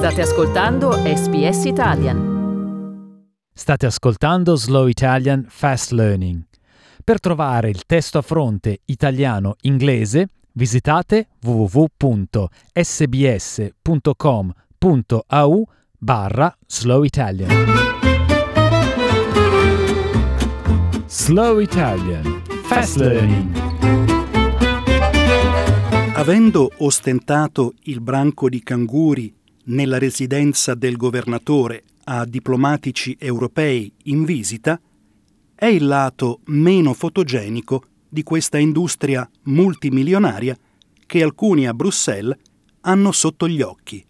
State 0.00 0.22
ascoltando 0.22 0.92
SBS 0.92 1.64
Italian. 1.66 2.18
State 3.52 3.84
ascoltando 3.84 4.56
Slow 4.56 4.86
Italian 4.86 5.44
Fast 5.46 5.90
Learning. 5.90 6.42
Per 7.04 7.20
trovare 7.20 7.68
il 7.68 7.84
testo 7.84 8.16
a 8.16 8.22
fronte 8.22 8.80
italiano-inglese 8.86 10.28
visitate 10.52 11.28
www.sbs.com.au 11.42 12.48
barra 15.98 16.56
Slow 16.66 17.02
Italian. 17.02 17.50
Slow 21.04 21.58
Italian 21.58 22.42
Fast 22.62 22.96
Learning. 22.96 23.54
Avendo 26.14 26.70
ostentato 26.78 27.74
il 27.82 28.00
branco 28.00 28.48
di 28.48 28.62
canguri 28.62 29.34
nella 29.64 29.98
residenza 29.98 30.74
del 30.74 30.96
governatore 30.96 31.84
a 32.04 32.24
diplomatici 32.24 33.16
europei 33.18 33.92
in 34.04 34.24
visita, 34.24 34.80
è 35.54 35.66
il 35.66 35.86
lato 35.86 36.40
meno 36.46 36.94
fotogenico 36.94 37.84
di 38.08 38.22
questa 38.22 38.58
industria 38.58 39.28
multimilionaria 39.44 40.56
che 41.06 41.22
alcuni 41.22 41.66
a 41.66 41.74
Bruxelles 41.74 42.36
hanno 42.82 43.12
sotto 43.12 43.46
gli 43.46 43.60
occhi. 43.62 44.04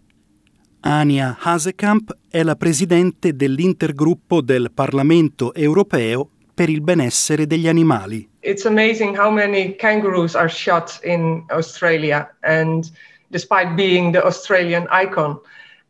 Ania 0.81 1.37
Hasekamp 1.39 2.17
è 2.29 2.43
la 2.43 2.57
presidente 2.57 3.35
dell'intergruppo 3.35 4.41
del 4.41 4.71
Parlamento 4.73 5.53
europeo 5.53 6.31
per 6.55 6.71
il 6.71 6.81
benessere 6.81 7.47
degli 7.47 7.69
animali. 7.69 8.29
It's 8.41 8.65
amazing 8.65 9.19
how 9.19 9.31
many 9.31 9.77
kangaroos 9.77 10.35
are 10.35 10.49
shot 10.49 11.01
in 11.05 11.45
Australia 11.49 12.35
and 12.41 12.91
despite 13.31 13.75
being 13.77 14.13
the 14.13 14.25
Australian 14.25 14.87
icon. 14.91 15.41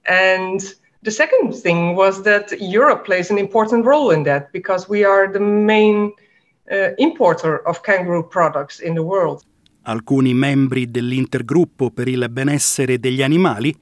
And 0.06 0.60
the 1.02 1.10
second 1.10 1.54
thing 1.54 1.94
was 1.94 2.22
that 2.22 2.52
Europe 2.60 3.04
plays 3.04 3.30
an 3.30 3.38
important 3.38 3.84
role 3.84 4.10
in 4.10 4.24
that 4.24 4.52
because 4.52 4.88
we 4.88 5.04
are 5.04 5.30
the 5.30 5.40
main 5.40 6.12
uh, 6.70 6.94
importer 6.98 7.66
of 7.66 7.82
kangaroo 7.82 8.26
products 8.28 8.80
in 8.80 8.94
the 8.94 9.02
world. 9.02 9.42
Alcuni 9.82 10.34
membri 10.34 10.90
dell'intergruppo 10.90 11.90
per 11.90 12.06
il 12.06 12.28
benessere 12.30 12.98
degli 12.98 13.22
animali 13.22 13.74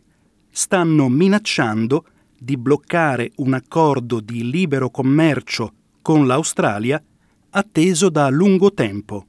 stanno 0.51 1.09
minacciando 1.09 2.05
di 2.39 2.57
bloccare 2.57 3.33
un 3.37 3.55
accordo 3.55 4.21
di 4.21 4.49
libero 4.49 4.91
commercio 4.91 5.73
con 6.01 6.27
l'Australia 6.27 7.03
atteso 7.51 8.09
da 8.09 8.29
lungo 8.29 8.73
tempo. 8.73 9.27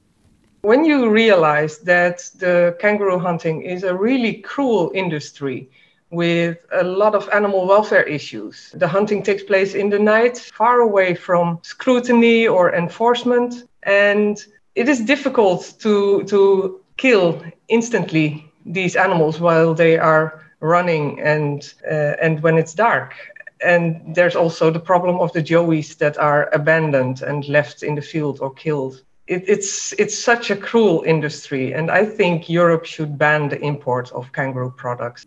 When 0.62 0.84
you 0.84 1.08
realize 1.08 1.78
that 1.78 2.30
the 2.36 2.76
kangaroo 2.80 3.18
hunting 3.18 3.62
is 3.62 3.82
a 3.82 3.94
really 3.94 4.34
cruel 4.34 4.92
industry 4.94 5.70
with 6.10 6.58
a 6.72 6.82
lot 6.82 7.14
of 7.14 7.28
animal 7.30 7.66
welfare 7.66 8.02
issues, 8.02 8.70
the 8.74 8.86
hunting 8.86 9.22
takes 9.22 9.42
place 9.42 9.74
in 9.74 9.88
the 9.88 9.98
night, 9.98 10.36
far 10.52 10.80
away 10.80 11.14
from 11.14 11.60
scrutiny 11.62 12.46
or 12.46 12.74
enforcement, 12.74 13.64
and 13.84 14.44
it 14.74 14.88
is 14.88 15.00
difficult 15.00 15.74
to, 15.78 16.24
to 16.24 16.80
kill 16.98 17.42
instantly 17.68 18.52
these 18.66 18.96
animals 18.96 19.40
while 19.40 19.72
they 19.72 19.96
are 19.96 20.44
running 20.60 21.20
and, 21.20 21.72
uh, 21.90 22.16
and 22.20 22.42
when 22.42 22.58
it's 22.58 22.74
dark 22.74 23.14
and 23.62 24.14
there's 24.14 24.36
also 24.36 24.70
the 24.70 24.80
problem 24.80 25.20
of 25.20 25.32
the 25.32 25.42
joeys 25.42 25.96
that 25.98 26.18
are 26.18 26.48
abandoned 26.52 27.22
and 27.22 27.48
left 27.48 27.82
in 27.82 27.94
the 27.94 28.02
field 28.02 28.38
or 28.40 28.52
killed. 28.54 29.02
It, 29.30 29.48
it's 29.48 29.94
it's 29.96 30.16
such 30.16 30.50
a 30.50 30.56
cruel 30.56 31.02
industry, 31.04 31.72
and 31.72 31.88
I 31.88 32.04
think 32.04 32.48
Europe 32.48 32.84
should 32.84 33.16
ban 33.16 33.48
the 33.48 33.58
import 33.60 34.10
of 34.12 34.30
kangaroo 34.32 34.72
products. 34.74 35.24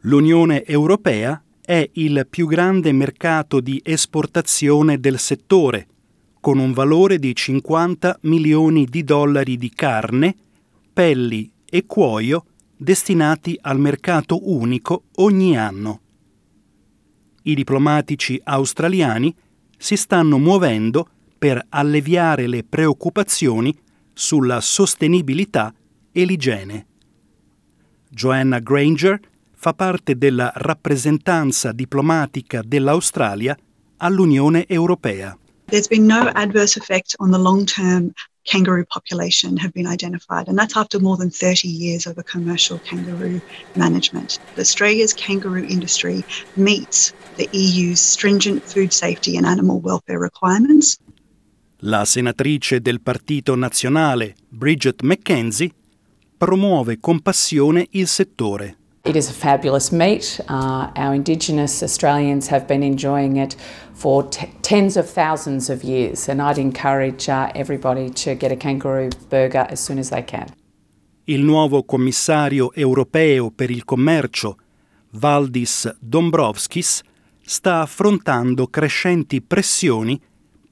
L'Unione 0.00 0.64
Europea 0.64 1.42
è 1.60 1.88
il 1.94 2.26
più 2.28 2.46
grande 2.46 2.92
mercato 2.92 3.60
di 3.60 3.80
esportazione 3.84 4.98
del 4.98 5.18
settore, 5.18 5.86
con 6.40 6.58
un 6.58 6.72
valore 6.72 7.18
di 7.18 7.34
50 7.34 8.18
milioni 8.22 8.86
di 8.86 9.04
dollari 9.04 9.56
di 9.56 9.70
carne, 9.70 10.34
pelli 10.92 11.50
e 11.64 11.84
cuoio 11.86 12.44
destinati 12.76 13.58
al 13.60 13.78
mercato 13.78 14.50
unico 14.50 15.04
ogni 15.16 15.56
anno 15.56 16.00
i 17.44 17.54
diplomatici 17.54 18.40
australiani 18.42 19.34
si 19.76 19.96
stanno 19.96 20.38
muovendo 20.38 21.08
per 21.36 21.64
alleviare 21.68 22.46
le 22.46 22.64
preoccupazioni 22.64 23.76
sulla 24.12 24.60
sostenibilità 24.60 25.74
e 26.12 26.24
l'igiene. 26.24 26.86
Joanna 28.08 28.60
Granger 28.60 29.20
fa 29.54 29.74
parte 29.74 30.16
della 30.16 30.52
rappresentanza 30.54 31.72
diplomatica 31.72 32.62
dell'Australia 32.64 33.56
all'Unione 33.98 34.66
Europea. 34.68 35.36
There's 35.66 35.88
been 35.88 36.06
no 36.06 36.30
adverse 36.34 36.78
effect 36.78 37.14
on 37.18 37.30
the 37.30 37.38
long-term 37.38 38.12
kangaroo 38.44 38.84
population 38.84 39.56
have 39.56 39.72
been 39.72 39.86
identified, 39.86 40.48
and 40.48 40.58
that's 40.58 40.76
after 40.76 41.00
more 41.00 41.16
than 41.16 41.30
30 41.30 41.68
years 41.68 42.06
of 42.06 42.18
a 42.18 42.22
commercial 42.22 42.78
kangaroo 42.80 43.40
management. 43.74 44.38
Australia's 44.58 45.14
kangaroo 45.14 45.64
industry 45.64 46.24
meets 46.56 47.12
the 47.36 47.48
EU's 47.52 48.00
stringent 48.00 48.62
food 48.62 48.92
safety 48.92 49.36
and 49.36 49.46
animal 49.46 49.80
welfare 49.80 50.18
requirements. 50.18 50.98
La 51.86 52.06
senatrice 52.06 52.80
del 52.80 53.02
Partito 53.02 53.54
Nazionale, 53.54 54.36
Bridget 54.48 55.02
McKenzie, 55.02 55.70
promuove 56.34 56.98
con 56.98 57.20
passione 57.20 57.88
il 57.90 58.06
settore. 58.06 58.78
It 59.02 59.14
is 59.16 59.28
a 59.28 59.34
fabulous 59.34 59.90
meat. 59.90 60.42
Uh, 60.48 60.90
our 60.96 61.12
Indigenous 61.12 61.82
Australians 61.82 62.48
have 62.48 62.64
been 62.64 62.82
enjoying 62.82 63.36
it 63.36 63.54
for 63.92 64.26
t- 64.26 64.50
tens 64.62 64.96
of 64.96 65.12
thousands 65.12 65.68
of 65.68 65.82
years, 65.82 66.26
and 66.26 66.40
I'd 66.40 66.56
encourage 66.56 67.28
uh, 67.28 67.50
everybody 67.54 68.10
to 68.24 68.34
get 68.34 68.50
a 68.50 68.56
kangaroo 68.56 69.10
burger 69.28 69.66
as 69.68 69.78
soon 69.78 69.98
as 69.98 70.08
they 70.08 70.24
can. 70.24 70.46
Il 71.24 71.42
nuovo 71.42 71.82
commissario 71.82 72.72
europeo 72.72 73.50
per 73.50 73.70
il 73.70 73.84
commercio, 73.84 74.56
Valdis 75.10 75.94
Dombrovskis, 76.00 77.02
sta 77.44 77.80
affrontando 77.82 78.68
crescenti 78.68 79.42
pressioni 79.42 80.18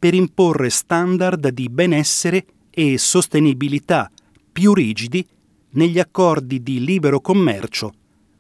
per 0.02 0.14
imporre 0.14 0.68
standard 0.68 1.50
di 1.50 1.68
benessere 1.68 2.44
e 2.70 2.98
sostenibilità 2.98 4.10
più 4.50 4.74
rigidi 4.74 5.24
negli 5.74 6.00
accordi 6.00 6.60
di 6.60 6.84
libero 6.84 7.20
commercio 7.20 7.92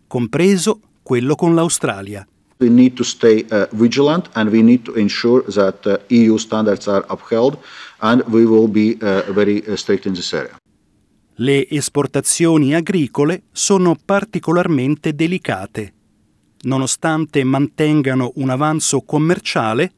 compreso 0.08 0.80
quello 1.04 1.36
con 1.36 1.54
l'Australia. 1.54 2.26
We 2.56 2.68
need 2.68 2.94
to 2.94 3.04
stay 3.04 3.46
uh, 3.52 3.68
vigilant 3.76 4.28
and 4.32 4.50
we 4.50 4.60
need 4.60 4.82
to 4.82 4.94
ensure 4.94 5.44
that 5.52 5.86
uh, 5.86 5.98
EU 6.08 6.36
standards 6.36 6.88
are 6.88 7.04
upheld 7.08 7.56
and 7.98 8.24
we 8.26 8.44
will 8.44 8.66
be 8.66 8.98
uh, 9.00 9.32
very 9.32 9.62
uh, 9.64 9.76
strict 9.76 10.06
in 10.06 10.14
this 10.14 10.32
area. 10.32 10.56
Le 11.36 11.68
esportazioni 11.68 12.74
agricole 12.74 13.44
sono 13.52 13.96
particolarmente 14.04 15.14
delicate. 15.14 15.92
Nonostante 16.62 17.44
mantengano 17.44 18.32
un 18.34 18.50
avanzo 18.50 19.02
commerciale, 19.02 19.92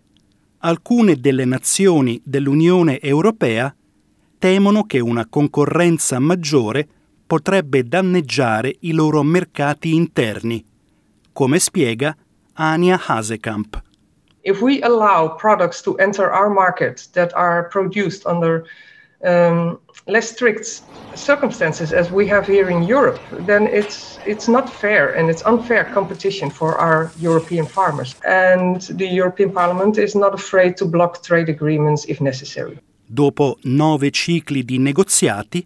alcune 0.65 1.17
delle 1.17 1.45
nazioni 1.45 2.21
dell'Unione 2.25 2.99
Europea 3.01 3.75
temono 4.39 4.85
che 4.85 4.99
una 4.99 5.27
concorrenza 5.29 6.19
maggiore 6.19 6.89
potrebbe 7.27 7.85
danneggiare 7.85 8.75
i 8.81 8.93
loro 8.93 9.23
mercati 9.23 9.95
interni, 9.95 10.65
come 11.33 11.59
spiega 11.59 12.17
Ania 12.55 12.99
Hasekamp. 13.07 13.83
If 14.43 14.61
we 14.61 14.81
allow 14.81 15.35
products 15.37 15.83
to 15.83 15.97
enter 15.97 16.31
our 16.31 16.51
market 16.51 17.11
that 17.13 17.33
are 17.35 17.69
produced 17.69 18.27
under 18.27 18.65
um, 19.25 19.79
less 20.07 20.31
strict 20.31 20.83
circumstances 21.15 21.93
as 21.93 22.11
we 22.11 22.27
have 22.29 22.47
here 22.47 22.69
in 22.71 22.83
Europe, 22.83 23.19
then 23.47 23.67
it's 23.67 24.19
it's 24.27 24.49
not 24.49 24.69
fair 24.69 25.15
and 25.17 25.29
it's 25.31 25.43
unfair 25.45 25.85
competition 25.93 26.51
for 26.51 26.77
our 26.79 27.11
European 27.19 27.67
farmers. 27.67 28.17
And 28.25 28.81
the 28.97 29.07
European 29.07 29.51
Parliament 29.51 29.99
is 29.99 30.15
not 30.15 30.35
afraid 30.35 30.77
to 30.77 30.87
block 30.87 31.23
trade 31.23 31.51
agreements 31.51 32.05
if 32.09 32.21
necessary. 32.21 32.79
Dopo 33.07 33.59
nove 33.63 34.11
cicli 34.11 34.65
di 34.65 34.79
negoziati, 34.79 35.65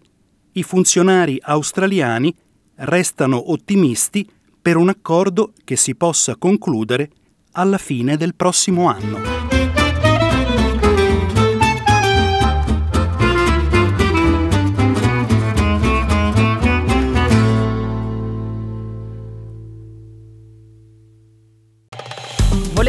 i 0.53 0.63
funzionari 0.63 1.39
australiani 1.41 2.35
restano 2.75 3.51
ottimisti 3.51 4.27
per 4.61 4.75
un 4.75 4.89
accordo 4.89 5.53
che 5.63 5.75
si 5.75 5.95
possa 5.95 6.35
concludere 6.37 7.09
alla 7.53 7.77
fine 7.77 8.17
del 8.17 8.35
prossimo 8.35 8.89
anno. 8.89 9.38